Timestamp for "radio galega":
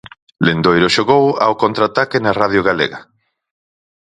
2.41-2.99